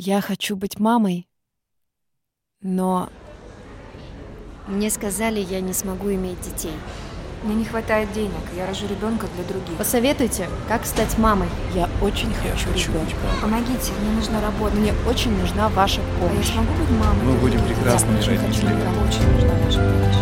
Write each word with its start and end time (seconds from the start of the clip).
Я 0.00 0.20
хочу 0.20 0.54
быть 0.54 0.78
мамой, 0.78 1.26
но 2.62 3.08
Мне 4.68 4.90
сказали, 4.90 5.40
я 5.40 5.60
не 5.60 5.72
смогу 5.72 6.12
иметь 6.14 6.40
детей. 6.40 6.70
Мне 7.42 7.56
не 7.56 7.64
хватает 7.64 8.12
денег, 8.12 8.30
я 8.56 8.64
рожу 8.68 8.86
ребенка 8.86 9.26
для 9.34 9.42
других. 9.42 9.76
Посоветуйте, 9.76 10.48
как 10.68 10.86
стать 10.86 11.18
мамой. 11.18 11.48
я 11.74 11.88
очень 12.00 12.32
хочу 12.32 12.68
ребенка. 12.72 13.16
Помогите, 13.42 13.92
мне 14.00 14.12
нужна 14.12 14.40
работа. 14.40 14.76
Мне 14.76 14.94
очень 15.08 15.36
нужна 15.36 15.68
ваша 15.68 16.00
А 16.00 16.04
я 16.04 16.28
помощь. 16.28 16.46
смогу 16.46 16.72
быть 16.74 16.90
мамой? 16.90 17.24
Мы 17.24 17.32
будем 17.40 17.60
прекрасными 17.66 18.18
Я 18.18 18.22
хочу 18.22 18.36
родителями. 18.38 19.08
очень 19.08 19.26
нужна 19.32 19.54
ваша 19.64 19.80
помощь. 19.80 20.16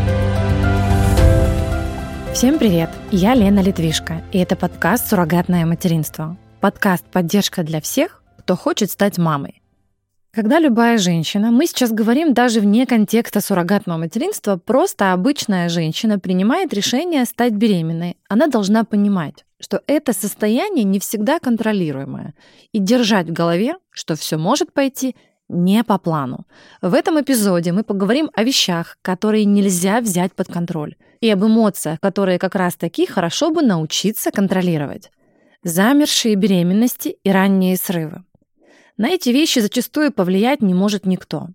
Всем 2.35 2.59
привет! 2.59 2.89
Я 3.11 3.35
Лена 3.35 3.61
Литвишко, 3.61 4.25
и 4.33 4.39
это 4.39 4.57
подкаст 4.57 5.09
«Суррогатное 5.09 5.67
материнство». 5.67 6.39
Подкаст 6.63 7.05
«Поддержка 7.13 7.63
для 7.63 7.83
всех, 7.83 8.23
кто 8.39 8.57
хочет 8.57 8.91
стать 8.91 9.19
мамой». 9.19 9.61
Когда 10.37 10.59
любая 10.59 10.99
женщина, 10.99 11.51
мы 11.51 11.67
сейчас 11.67 11.91
говорим 11.93 12.35
даже 12.35 12.61
вне 12.61 12.85
контекста 12.85 13.41
суррогатного 13.41 13.97
материнства, 13.97 14.59
просто 14.59 15.15
обычная 15.15 15.71
женщина 15.71 16.19
принимает 16.19 16.75
решение 16.75 17.25
стать 17.25 17.55
беременной, 17.55 18.19
она 18.29 18.47
должна 18.47 18.85
понимать, 18.85 19.47
что 19.59 19.81
это 19.87 20.13
состояние 20.13 20.85
не 20.85 21.01
всегда 21.01 21.39
контролируемое, 21.39 22.35
и 22.73 22.79
держать 22.79 23.31
в 23.31 23.33
голове, 23.33 23.77
что 23.89 24.15
все 24.15 24.37
может 24.37 24.75
пойти 24.75 25.17
не 25.49 25.83
по 25.83 25.97
плану. 25.97 26.45
В 26.83 26.93
этом 26.93 27.19
эпизоде 27.19 27.73
мы 27.73 27.83
поговорим 27.83 28.29
о 28.35 28.45
вещах, 28.45 28.99
которые 29.01 29.47
нельзя 29.47 30.03
взять 30.03 30.35
под 30.35 30.49
контроль, 30.49 30.97
и 31.23 31.31
об 31.31 31.47
эмоциях, 31.47 31.99
которые 31.99 32.39
как 32.39 32.57
раз-таки 32.57 33.07
хорошо 33.07 33.51
бы 33.51 33.63
научиться 33.63 34.31
контролировать. 34.31 35.11
Замершие 35.63 36.35
беременности 36.35 37.17
и 37.25 37.31
ранние 37.31 37.79
срывы. 37.79 38.26
На 38.97 39.11
эти 39.11 39.29
вещи 39.29 39.59
зачастую 39.59 40.13
повлиять 40.13 40.63
не 40.63 40.75
может 40.75 41.07
никто. 41.07 41.49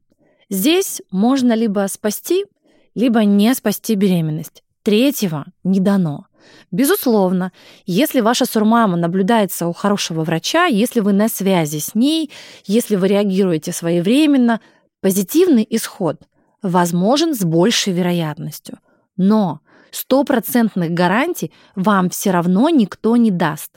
Здесь 0.50 1.02
можно 1.12 1.53
либо 1.53 1.88
спасти, 1.89 2.45
либо 2.94 3.23
не 3.23 3.53
спасти 3.56 3.95
беременность. 3.95 4.64
Третьего 4.83 5.45
не 5.64 5.80
дано. 5.80 6.25
Безусловно, 6.72 7.52
если 7.86 8.20
ваша 8.20 8.45
сурмама 8.45 8.98
наблюдается 8.98 9.67
у 9.67 9.73
хорошего 9.73 10.23
врача, 10.23 10.66
если 10.66 11.00
вы 11.00 11.14
на 11.14 11.30
связи 11.30 11.80
с 11.80 11.95
ней, 11.95 12.31
если 12.66 12.95
вы 12.95 13.08
реагируете 13.08 13.72
своевременно, 13.72 14.59
позитивный 15.02 15.66
исход 15.70 16.22
возможен 16.61 17.33
с 17.36 17.44
большей 17.44 17.94
вероятностью. 17.94 18.80
Но 19.17 19.61
стопроцентных 19.92 20.92
гарантий 20.92 21.52
вам 21.76 22.09
все 22.09 22.31
равно 22.31 22.70
никто 22.70 23.16
не 23.17 23.31
даст. 23.31 23.72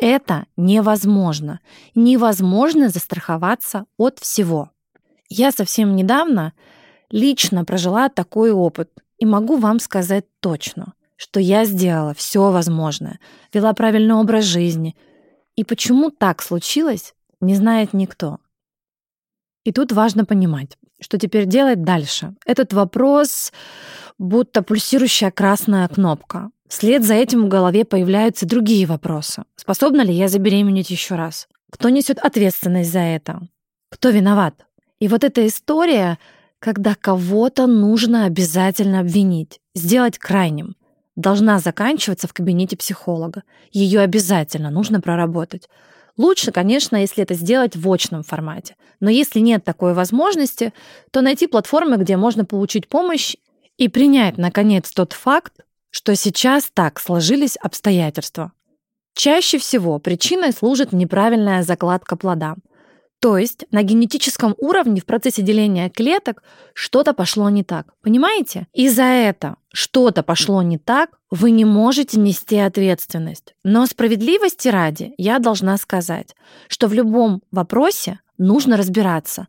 Это 0.00 0.46
невозможно. 0.56 1.60
Невозможно 1.94 2.88
застраховаться 2.88 3.84
от 3.96 4.18
всего. 4.18 4.70
Я 5.28 5.52
совсем 5.52 5.96
недавно 5.96 6.52
лично 7.10 7.64
прожила 7.64 8.08
такой 8.08 8.50
опыт 8.50 8.90
и 9.18 9.26
могу 9.26 9.56
вам 9.56 9.78
сказать 9.78 10.24
точно, 10.40 10.94
что 11.16 11.38
я 11.40 11.64
сделала 11.64 12.14
все 12.14 12.50
возможное, 12.50 13.20
вела 13.52 13.72
правильный 13.72 14.14
образ 14.14 14.44
жизни. 14.44 14.96
И 15.54 15.64
почему 15.64 16.10
так 16.10 16.42
случилось, 16.42 17.14
не 17.40 17.54
знает 17.54 17.92
никто. 17.92 18.38
И 19.64 19.72
тут 19.72 19.92
важно 19.92 20.24
понимать, 20.24 20.76
что 21.00 21.18
теперь 21.18 21.46
делать 21.46 21.82
дальше. 21.82 22.34
Этот 22.44 22.72
вопрос 22.72 23.52
будто 24.18 24.62
пульсирующая 24.62 25.30
красная 25.30 25.86
кнопка. 25.88 26.50
Вслед 26.72 27.04
за 27.04 27.12
этим 27.12 27.44
в 27.44 27.48
голове 27.48 27.84
появляются 27.84 28.46
другие 28.46 28.86
вопросы. 28.86 29.44
Способна 29.56 30.00
ли 30.00 30.14
я 30.14 30.28
забеременеть 30.28 30.88
еще 30.88 31.16
раз? 31.16 31.46
Кто 31.70 31.90
несет 31.90 32.18
ответственность 32.18 32.90
за 32.90 33.00
это? 33.00 33.42
Кто 33.90 34.08
виноват? 34.08 34.54
И 34.98 35.06
вот 35.06 35.22
эта 35.22 35.46
история, 35.46 36.18
когда 36.60 36.94
кого-то 36.94 37.66
нужно 37.66 38.24
обязательно 38.24 39.00
обвинить, 39.00 39.60
сделать 39.74 40.16
крайним, 40.16 40.74
должна 41.14 41.58
заканчиваться 41.58 42.26
в 42.26 42.32
кабинете 42.32 42.78
психолога. 42.78 43.42
Ее 43.70 44.00
обязательно 44.00 44.70
нужно 44.70 45.02
проработать. 45.02 45.68
Лучше, 46.16 46.52
конечно, 46.52 46.96
если 46.96 47.22
это 47.22 47.34
сделать 47.34 47.76
в 47.76 47.92
очном 47.92 48.22
формате. 48.22 48.76
Но 48.98 49.10
если 49.10 49.40
нет 49.40 49.62
такой 49.62 49.92
возможности, 49.92 50.72
то 51.10 51.20
найти 51.20 51.48
платформы, 51.48 51.98
где 51.98 52.16
можно 52.16 52.46
получить 52.46 52.88
помощь 52.88 53.36
и 53.76 53.88
принять, 53.88 54.38
наконец, 54.38 54.90
тот 54.90 55.12
факт, 55.12 55.52
что 55.92 56.16
сейчас 56.16 56.68
так 56.74 56.98
сложились 56.98 57.56
обстоятельства. 57.56 58.50
Чаще 59.14 59.58
всего 59.58 59.98
причиной 59.98 60.52
служит 60.52 60.92
неправильная 60.92 61.62
закладка 61.62 62.16
плода. 62.16 62.56
То 63.20 63.38
есть 63.38 63.66
на 63.70 63.84
генетическом 63.84 64.56
уровне 64.58 65.00
в 65.00 65.04
процессе 65.04 65.42
деления 65.42 65.88
клеток 65.90 66.42
что-то 66.74 67.12
пошло 67.12 67.50
не 67.50 67.62
так. 67.62 67.94
Понимаете? 68.02 68.66
И 68.72 68.88
за 68.88 69.04
это 69.04 69.56
что-то 69.72 70.24
пошло 70.24 70.60
не 70.62 70.76
так, 70.78 71.10
вы 71.30 71.52
не 71.52 71.64
можете 71.64 72.18
нести 72.18 72.56
ответственность. 72.56 73.54
Но 73.62 73.86
справедливости 73.86 74.68
ради 74.68 75.14
я 75.18 75.38
должна 75.38 75.76
сказать, 75.76 76.34
что 76.68 76.88
в 76.88 76.94
любом 76.94 77.42
вопросе 77.52 78.18
нужно 78.38 78.76
разбираться. 78.76 79.46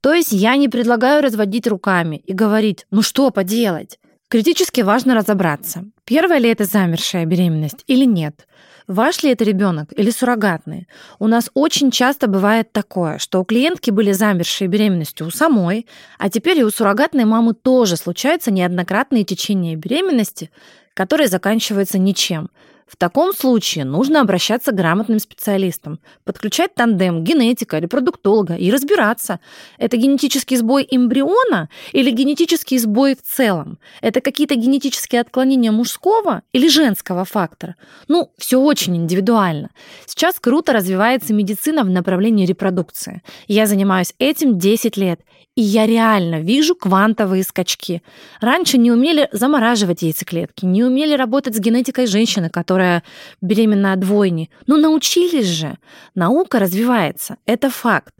То 0.00 0.14
есть 0.14 0.30
я 0.30 0.54
не 0.56 0.68
предлагаю 0.68 1.20
разводить 1.20 1.66
руками 1.66 2.22
и 2.26 2.32
говорить, 2.32 2.86
ну 2.92 3.02
что 3.02 3.30
поделать? 3.30 3.98
Критически 4.28 4.80
важно 4.80 5.14
разобраться, 5.14 5.84
первая 6.04 6.40
ли 6.40 6.48
это 6.48 6.64
замершая 6.64 7.24
беременность 7.26 7.84
или 7.86 8.04
нет. 8.04 8.48
Ваш 8.88 9.22
ли 9.22 9.30
это 9.30 9.44
ребенок 9.44 9.92
или 9.96 10.10
суррогатный? 10.10 10.88
У 11.20 11.28
нас 11.28 11.48
очень 11.54 11.92
часто 11.92 12.26
бывает 12.26 12.72
такое, 12.72 13.18
что 13.18 13.40
у 13.40 13.44
клиентки 13.44 13.92
были 13.92 14.10
замершие 14.10 14.66
беременностью 14.66 15.28
у 15.28 15.30
самой, 15.30 15.86
а 16.18 16.28
теперь 16.28 16.58
и 16.58 16.64
у 16.64 16.70
суррогатной 16.70 17.24
мамы 17.24 17.54
тоже 17.54 17.96
случаются 17.96 18.50
неоднократные 18.50 19.22
течения 19.22 19.76
беременности, 19.76 20.50
которые 20.94 21.28
заканчиваются 21.28 21.98
ничем. 21.98 22.50
В 22.86 22.94
таком 22.96 23.32
случае 23.34 23.84
нужно 23.84 24.20
обращаться 24.20 24.70
к 24.70 24.76
грамотным 24.76 25.18
специалистам, 25.18 25.98
подключать 26.24 26.74
тандем 26.74 27.24
генетика, 27.24 27.78
репродуктолога 27.78 28.54
и 28.54 28.70
разбираться, 28.70 29.40
это 29.76 29.96
генетический 29.96 30.56
сбой 30.56 30.86
эмбриона 30.88 31.68
или 31.90 32.10
генетический 32.10 32.78
сбой 32.78 33.16
в 33.16 33.22
целом. 33.22 33.78
Это 34.02 34.20
какие-то 34.20 34.54
генетические 34.54 35.20
отклонения 35.20 35.72
мужского 35.72 36.42
или 36.52 36.68
женского 36.68 37.24
фактора. 37.24 37.74
Ну, 38.06 38.30
все 38.38 38.60
очень 38.60 38.96
индивидуально. 38.96 39.70
Сейчас 40.06 40.38
круто 40.38 40.72
развивается 40.72 41.34
медицина 41.34 41.82
в 41.82 41.90
направлении 41.90 42.46
репродукции. 42.46 43.22
Я 43.48 43.66
занимаюсь 43.66 44.14
этим 44.20 44.58
10 44.58 44.96
лет, 44.96 45.20
и 45.56 45.62
я 45.62 45.86
реально 45.86 46.40
вижу 46.40 46.76
квантовые 46.76 47.42
скачки. 47.42 48.02
Раньше 48.40 48.76
не 48.76 48.92
умели 48.92 49.28
замораживать 49.32 50.02
яйцеклетки, 50.02 50.66
не 50.66 50.84
умели 50.84 51.14
работать 51.14 51.56
с 51.56 51.58
генетикой 51.58 52.06
женщины, 52.06 52.50
которая 52.50 53.02
беременна 53.40 53.94
от 53.94 54.00
двойни. 54.00 54.50
Ну, 54.66 54.76
научились 54.76 55.46
же. 55.46 55.78
Наука 56.14 56.58
развивается. 56.58 57.38
Это 57.46 57.70
факт. 57.70 58.14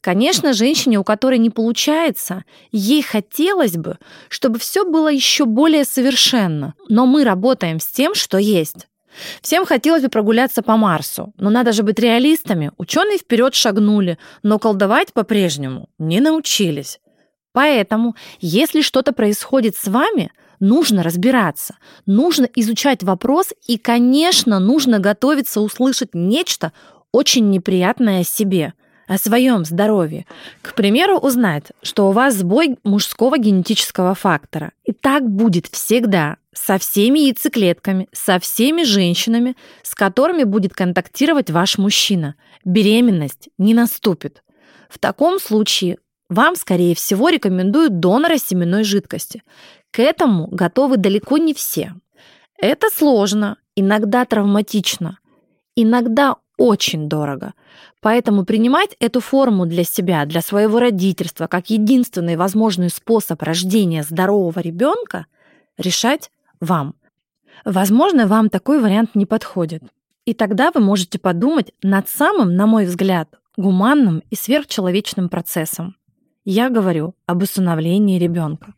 Конечно, 0.00 0.54
женщине, 0.54 0.98
у 0.98 1.04
которой 1.04 1.38
не 1.38 1.50
получается, 1.50 2.44
ей 2.72 3.02
хотелось 3.02 3.76
бы, 3.76 3.98
чтобы 4.30 4.58
все 4.58 4.84
было 4.84 5.08
еще 5.08 5.44
более 5.44 5.84
совершенно. 5.84 6.72
Но 6.88 7.04
мы 7.04 7.24
работаем 7.24 7.78
с 7.78 7.86
тем, 7.86 8.14
что 8.14 8.38
есть. 8.38 8.88
Всем 9.42 9.66
хотелось 9.66 10.02
бы 10.02 10.08
прогуляться 10.08 10.62
по 10.62 10.76
Марсу, 10.76 11.32
но 11.36 11.50
надо 11.50 11.72
же 11.72 11.82
быть 11.82 11.98
реалистами. 11.98 12.72
Ученые 12.78 13.18
вперед 13.18 13.54
шагнули, 13.54 14.18
но 14.42 14.58
колдовать 14.58 15.12
по-прежнему 15.12 15.88
не 15.98 16.20
научились. 16.20 17.00
Поэтому, 17.52 18.14
если 18.40 18.80
что-то 18.80 19.12
происходит 19.12 19.76
с 19.76 19.88
вами, 19.88 20.30
нужно 20.60 21.02
разбираться, 21.02 21.76
нужно 22.06 22.48
изучать 22.54 23.02
вопрос 23.02 23.48
и, 23.66 23.76
конечно, 23.76 24.60
нужно 24.60 24.98
готовиться 24.98 25.60
услышать 25.60 26.10
нечто 26.14 26.72
очень 27.12 27.50
неприятное 27.50 28.20
о 28.20 28.24
себе, 28.24 28.74
о 29.08 29.18
своем 29.18 29.64
здоровье. 29.64 30.26
К 30.62 30.74
примеру, 30.74 31.18
узнать, 31.18 31.64
что 31.82 32.08
у 32.08 32.12
вас 32.12 32.36
сбой 32.36 32.76
мужского 32.84 33.36
генетического 33.38 34.14
фактора. 34.14 34.70
И 34.84 34.92
так 34.92 35.28
будет 35.28 35.66
всегда 35.66 36.36
со 36.54 36.78
всеми 36.78 37.20
яйцеклетками, 37.20 38.08
со 38.12 38.38
всеми 38.38 38.82
женщинами, 38.82 39.56
с 39.82 39.94
которыми 39.94 40.44
будет 40.44 40.74
контактировать 40.74 41.50
ваш 41.50 41.78
мужчина. 41.78 42.34
Беременность 42.64 43.48
не 43.58 43.74
наступит. 43.74 44.42
В 44.88 44.98
таком 44.98 45.38
случае 45.38 45.98
вам, 46.28 46.56
скорее 46.56 46.94
всего, 46.94 47.28
рекомендуют 47.28 48.00
донора 48.00 48.38
семенной 48.38 48.84
жидкости. 48.84 49.42
К 49.90 50.00
этому 50.00 50.48
готовы 50.48 50.96
далеко 50.96 51.38
не 51.38 51.54
все. 51.54 51.94
Это 52.58 52.88
сложно, 52.92 53.56
иногда 53.74 54.24
травматично, 54.24 55.18
иногда 55.74 56.36
очень 56.56 57.08
дорого. 57.08 57.54
Поэтому 58.00 58.44
принимать 58.44 58.94
эту 59.00 59.20
форму 59.20 59.66
для 59.66 59.82
себя, 59.82 60.26
для 60.26 60.42
своего 60.42 60.78
родительства, 60.78 61.46
как 61.46 61.70
единственный 61.70 62.36
возможный 62.36 62.90
способ 62.90 63.40
рождения 63.42 64.02
здорового 64.02 64.60
ребенка, 64.60 65.26
решать 65.78 66.30
вам. 66.60 66.94
Возможно, 67.64 68.26
вам 68.26 68.48
такой 68.48 68.80
вариант 68.80 69.14
не 69.14 69.26
подходит. 69.26 69.82
И 70.24 70.34
тогда 70.34 70.70
вы 70.72 70.80
можете 70.80 71.18
подумать 71.18 71.72
над 71.82 72.08
самым, 72.08 72.54
на 72.54 72.66
мой 72.66 72.84
взгляд, 72.86 73.28
гуманным 73.56 74.22
и 74.30 74.36
сверхчеловечным 74.36 75.28
процессом. 75.28 75.96
Я 76.44 76.70
говорю 76.70 77.14
об 77.26 77.42
усыновлении 77.42 78.18
ребенка. 78.18 78.74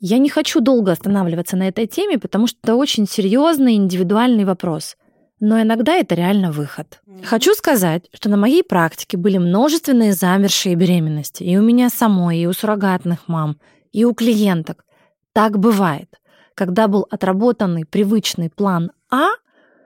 Я 0.00 0.18
не 0.18 0.30
хочу 0.30 0.60
долго 0.60 0.92
останавливаться 0.92 1.56
на 1.56 1.68
этой 1.68 1.86
теме, 1.86 2.18
потому 2.18 2.46
что 2.46 2.58
это 2.62 2.74
очень 2.74 3.06
серьезный 3.06 3.74
индивидуальный 3.74 4.44
вопрос. 4.44 4.96
Но 5.40 5.60
иногда 5.60 5.94
это 5.94 6.14
реально 6.14 6.52
выход. 6.52 7.00
Хочу 7.24 7.54
сказать, 7.54 8.08
что 8.12 8.28
на 8.28 8.36
моей 8.36 8.62
практике 8.62 9.16
были 9.16 9.38
множественные 9.38 10.12
замершие 10.12 10.74
беременности. 10.74 11.42
И 11.42 11.56
у 11.56 11.62
меня 11.62 11.90
самой, 11.90 12.38
и 12.38 12.46
у 12.46 12.52
суррогатных 12.52 13.28
мам, 13.28 13.58
и 13.92 14.04
у 14.04 14.14
клиенток. 14.14 14.84
Так 15.32 15.58
бывает. 15.58 16.19
Когда 16.60 16.88
был 16.88 17.06
отработанный 17.08 17.86
привычный 17.86 18.50
план 18.50 18.92
А 19.10 19.28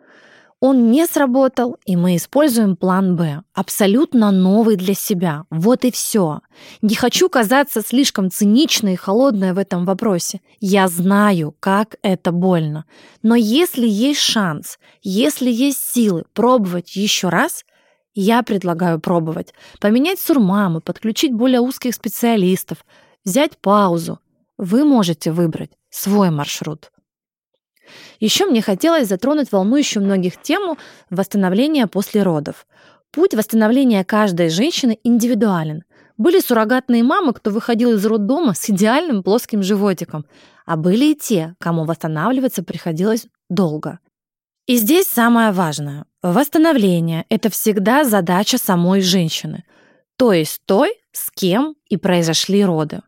—он 0.60 0.90
не 0.90 1.06
сработал, 1.06 1.76
и 1.84 1.94
мы 1.94 2.16
используем 2.16 2.74
план 2.74 3.14
«Б», 3.14 3.42
абсолютно 3.52 4.32
новый 4.32 4.74
для 4.74 4.94
себя. 4.94 5.44
Вот 5.50 5.84
и 5.84 5.92
все. 5.92 6.40
Не 6.82 6.96
хочу 6.96 7.28
казаться 7.28 7.80
слишком 7.80 8.28
циничной 8.28 8.94
и 8.94 8.96
холодной 8.96 9.52
в 9.52 9.58
этом 9.58 9.84
вопросе. 9.84 10.40
Я 10.58 10.88
знаю, 10.88 11.54
как 11.60 11.94
это 12.02 12.32
больно. 12.32 12.86
Но 13.22 13.36
если 13.36 13.86
есть 13.86 14.20
шанс, 14.20 14.78
если 15.00 15.52
есть 15.52 15.78
силы 15.78 16.24
пробовать 16.32 16.96
еще 16.96 17.28
раз, 17.28 17.64
я 18.14 18.42
предлагаю 18.42 18.98
пробовать. 18.98 19.54
Поменять 19.80 20.18
сурмамы, 20.18 20.80
подключить 20.80 21.34
более 21.34 21.60
узких 21.60 21.94
специалистов, 21.94 22.84
взять 23.24 23.58
паузу. 23.58 24.18
Вы 24.56 24.84
можете 24.84 25.30
выбрать 25.30 25.70
свой 25.94 26.30
маршрут. 26.30 26.90
Еще 28.18 28.46
мне 28.46 28.62
хотелось 28.62 29.08
затронуть 29.08 29.52
волнующую 29.52 30.02
многих 30.02 30.40
тему 30.40 30.76
восстановления 31.10 31.86
после 31.86 32.22
родов. 32.22 32.66
Путь 33.12 33.34
восстановления 33.34 34.04
каждой 34.04 34.48
женщины 34.48 34.98
индивидуален. 35.04 35.84
Были 36.16 36.40
суррогатные 36.40 37.02
мамы, 37.02 37.32
кто 37.32 37.50
выходил 37.50 37.92
из 37.92 38.04
роддома 38.06 38.54
с 38.54 38.70
идеальным 38.70 39.22
плоским 39.22 39.62
животиком, 39.62 40.26
а 40.66 40.76
были 40.76 41.12
и 41.12 41.14
те, 41.14 41.54
кому 41.58 41.84
восстанавливаться 41.84 42.62
приходилось 42.62 43.26
долго. 43.48 43.98
И 44.66 44.76
здесь 44.76 45.06
самое 45.06 45.52
важное. 45.52 46.06
Восстановление– 46.22 47.26
это 47.28 47.50
всегда 47.50 48.04
задача 48.04 48.58
самой 48.58 49.02
женщины, 49.02 49.64
то 50.16 50.32
есть 50.32 50.62
той, 50.64 50.94
с 51.12 51.30
кем 51.30 51.76
и 51.88 51.96
произошли 51.96 52.64
роды. 52.64 53.02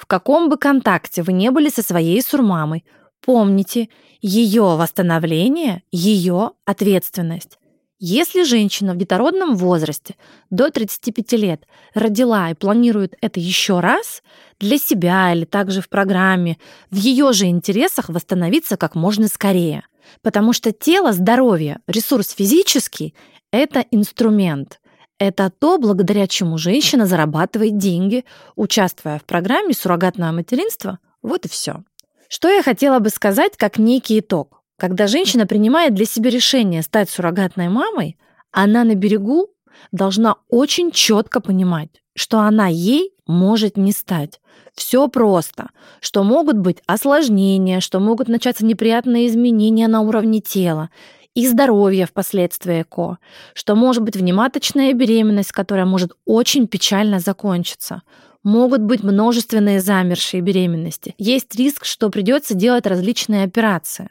В 0.00 0.06
каком 0.06 0.48
бы 0.48 0.56
контакте 0.56 1.22
вы 1.22 1.34
не 1.34 1.50
были 1.50 1.68
со 1.68 1.82
своей 1.82 2.22
сурмамой, 2.22 2.86
помните, 3.20 3.90
ее 4.22 4.62
восстановление– 4.62 5.82
ее 5.92 6.52
ответственность. 6.64 7.58
Если 7.98 8.44
женщина 8.44 8.94
в 8.94 8.96
детородном 8.96 9.56
возрасте 9.56 10.16
до 10.48 10.70
35 10.70 11.32
лет 11.32 11.66
родила 11.92 12.48
и 12.48 12.54
планирует 12.54 13.14
это 13.20 13.40
еще 13.40 13.80
раз 13.80 14.22
для 14.58 14.78
себя 14.78 15.34
или 15.34 15.44
также 15.44 15.82
в 15.82 15.90
программе, 15.90 16.56
в 16.90 16.96
ее 16.96 17.34
же 17.34 17.44
интересах 17.44 18.08
восстановиться 18.08 18.78
как 18.78 18.94
можно 18.94 19.28
скорее. 19.28 19.84
Потому 20.22 20.54
что 20.54 20.72
тело, 20.72 21.12
здоровье, 21.12 21.80
ресурс 21.86 22.30
физический– 22.30 23.14
это 23.52 23.84
инструмент. 23.90 24.80
Это 25.20 25.50
то, 25.50 25.76
благодаря 25.76 26.26
чему 26.26 26.56
женщина 26.56 27.04
зарабатывает 27.04 27.76
деньги, 27.76 28.24
участвуя 28.56 29.18
в 29.18 29.24
программе 29.24 29.74
«Суррогатное 29.74 30.32
материнство». 30.32 30.98
Вот 31.20 31.44
и 31.44 31.48
все. 31.48 31.84
Что 32.30 32.48
я 32.48 32.62
хотела 32.62 33.00
бы 33.00 33.10
сказать 33.10 33.58
как 33.58 33.78
некий 33.78 34.20
итог? 34.20 34.62
Когда 34.78 35.06
женщина 35.06 35.46
принимает 35.46 35.94
для 35.94 36.06
себя 36.06 36.30
решение 36.30 36.80
стать 36.80 37.10
суррогатной 37.10 37.68
мамой, 37.68 38.16
она 38.50 38.82
на 38.82 38.94
берегу 38.94 39.50
должна 39.92 40.36
очень 40.48 40.90
четко 40.90 41.42
понимать, 41.42 42.02
что 42.16 42.40
она 42.40 42.68
ей 42.68 43.12
может 43.26 43.76
не 43.76 43.92
стать. 43.92 44.40
Все 44.74 45.06
просто, 45.08 45.68
что 46.00 46.24
могут 46.24 46.56
быть 46.56 46.78
осложнения, 46.86 47.80
что 47.80 48.00
могут 48.00 48.28
начаться 48.28 48.64
неприятные 48.64 49.26
изменения 49.26 49.86
на 49.86 50.00
уровне 50.00 50.40
тела 50.40 50.88
и 51.40 51.48
здоровья 51.48 52.06
впоследствии 52.06 52.82
ЭКО, 52.82 53.18
что 53.54 53.74
может 53.74 54.02
быть 54.02 54.16
внематочная 54.16 54.92
беременность, 54.92 55.52
которая 55.52 55.86
может 55.86 56.12
очень 56.24 56.66
печально 56.66 57.20
закончиться– 57.20 58.02
могут 58.42 58.80
быть 58.80 59.02
множественные 59.02 59.80
замершие 59.80 60.40
беременности. 60.40 61.14
Есть 61.18 61.54
риск, 61.56 61.84
что 61.84 62.10
придется 62.10 62.54
делать 62.54 62.86
различные 62.86 63.44
операции. 63.44 64.08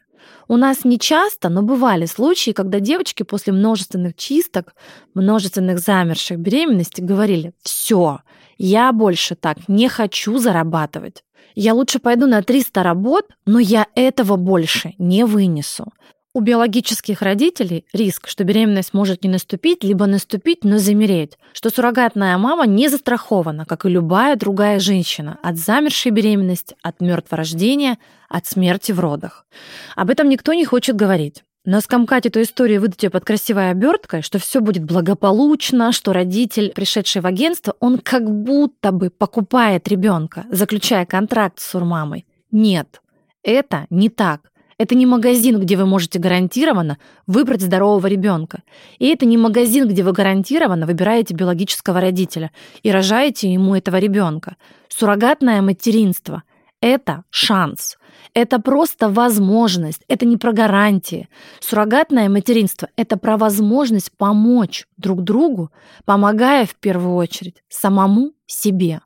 У 0.47 0.57
нас 0.57 0.83
не 0.83 0.99
часто, 0.99 1.49
но 1.49 1.61
бывали 1.61 2.05
случаи, 2.05 2.51
когда 2.51 2.79
девочки 2.79 3.23
после 3.23 3.53
множественных 3.53 4.15
чисток, 4.15 4.73
множественных 5.13 5.79
замерших 5.79 6.39
беременностей 6.39 7.03
говорили 7.03 7.53
«все, 7.61 8.19
я 8.57 8.91
больше 8.91 9.35
так 9.35 9.67
не 9.67 9.87
хочу 9.87 10.37
зарабатывать. 10.37 11.23
Я 11.55 11.73
лучше 11.73 11.99
пойду 11.99 12.27
на 12.27 12.43
300 12.43 12.83
работ, 12.83 13.25
но 13.45 13.59
я 13.59 13.87
этого 13.95 14.35
больше 14.35 14.93
не 14.97 15.25
вынесу. 15.25 15.91
У 16.31 16.41
биологических 16.41 17.23
родителей 17.23 17.85
риск, 17.91 18.27
что 18.27 18.43
беременность 18.43 18.93
может 18.93 19.23
не 19.23 19.29
наступить, 19.31 19.83
либо 19.83 20.05
наступить, 20.05 20.63
но 20.63 20.77
замереть, 20.77 21.39
что 21.53 21.71
суррогатная 21.71 22.37
мама 22.37 22.67
не 22.67 22.87
застрахована, 22.87 23.65
как 23.65 23.85
и 23.85 23.89
любая 23.89 24.35
другая 24.35 24.79
женщина, 24.79 25.39
от 25.41 25.57
замершей 25.57 26.11
беременности, 26.11 26.75
от 26.83 27.01
мертворождения, 27.01 27.97
от 28.29 28.45
смерти 28.45 28.91
в 28.91 28.99
родах. 28.99 29.47
Об 29.95 30.11
этом 30.11 30.29
никто 30.29 30.53
не 30.53 30.65
хочет 30.65 30.95
говорить. 30.95 31.43
Но 31.65 31.81
скомкать 31.81 32.27
эту 32.27 32.43
историю 32.43 32.75
и 32.75 32.79
выдать 32.79 33.01
ее 33.03 33.09
под 33.09 33.25
красивой 33.25 33.71
оберткой, 33.71 34.21
что 34.21 34.37
все 34.37 34.59
будет 34.59 34.83
благополучно, 34.83 35.91
что 35.91 36.13
родитель, 36.13 36.71
пришедший 36.73 37.23
в 37.23 37.25
агентство, 37.25 37.75
он 37.79 37.97
как 37.97 38.29
будто 38.29 38.91
бы 38.91 39.09
покупает 39.09 39.87
ребенка, 39.87 40.45
заключая 40.51 41.07
контракт 41.07 41.59
с 41.59 41.69
сурмамой. 41.69 42.27
Нет, 42.51 43.01
это 43.41 43.87
не 43.89 44.09
так. 44.09 44.51
Это 44.79 44.95
не 44.95 45.05
магазин, 45.05 45.59
где 45.59 45.75
вы 45.75 45.85
можете 45.85 46.19
гарантированно 46.19 46.97
выбрать 47.27 47.61
здорового 47.61 48.07
ребенка. 48.07 48.63
И 48.97 49.07
это 49.07 49.25
не 49.25 49.37
магазин, 49.37 49.89
где 49.89 50.03
вы 50.03 50.13
гарантированно 50.13 50.85
выбираете 50.85 51.33
биологического 51.33 51.99
родителя 51.99 52.51
и 52.81 52.89
рожаете 52.89 53.51
ему 53.51 53.75
этого 53.75 53.97
ребенка. 53.97 54.55
Суррогатное 54.87 55.61
материнство– 55.61 56.43
это 56.81 57.25
шанс. 57.29 57.97
Это 58.33 58.59
просто 58.59 59.09
возможность, 59.09 60.01
это 60.07 60.25
не 60.25 60.37
про 60.37 60.53
гарантии. 60.53 61.27
Суррогатное 61.59 62.29
материнство– 62.29 62.87
это 62.95 63.17
про 63.17 63.35
возможность 63.35 64.13
помочь 64.17 64.87
друг 64.95 65.23
другу, 65.23 65.71
помогая 66.05 66.65
в 66.65 66.75
первую 66.75 67.15
очередь 67.15 67.63
самому 67.67 68.31
себе. 68.45 69.01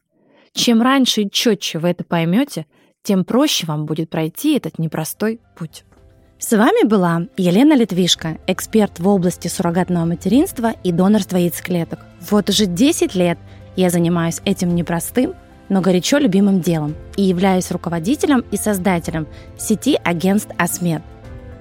Чем 0.53 0.84
раньше 0.84 1.24
и 1.24 1.32
четче 1.32 1.80
вы 1.80 1.89
это 1.89 2.03
поймете– 2.03 2.68
тем 3.04 3.26
проще 3.26 3.68
вам 3.68 3.86
будет 3.86 4.10
пройти 4.10 4.56
этот 4.56 4.80
непростой 4.80 5.40
путь. 5.56 5.84
С 6.40 6.52
вами 6.52 6.86
была 6.86 7.28
Елена 7.38 7.74
Литвишко, 7.74 8.38
эксперт 8.48 9.00
в 9.00 9.08
области 9.08 9.48
суррогатного 9.48 10.06
материнства 10.06 10.74
и 10.84 10.92
донорства 10.92 11.38
яйцеклеток. 11.38 12.00
Вот 12.30 12.50
уже 12.50 12.66
10 12.66 13.14
лет 13.16 13.38
я 13.76 13.90
занимаюсь 13.90 14.42
этим 14.46 14.74
непростым, 14.76 15.36
но 15.70 15.82
горячо 15.82 16.18
любимым 16.18 16.62
делом 16.62 16.96
и 17.16 17.24
являюсь 17.24 17.72
руководителем 17.72 18.44
и 18.52 18.58
создателем 18.58 19.28
сети 19.58 19.98
агентств 20.04 20.52
АСМЕД, 20.58 21.02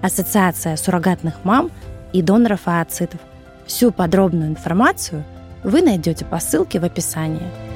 Ассоциация 0.00 0.76
суррогатных 0.76 1.44
мам 1.44 1.70
и 2.12 2.22
доноров 2.22 2.62
ооцитов. 2.66 3.20
Всю 3.66 3.92
подробную 3.92 4.48
информацию 4.48 5.24
вы 5.62 5.80
найдете 5.80 6.24
по 6.24 6.40
ссылке 6.40 6.80
в 6.80 6.84
описании. 6.84 7.71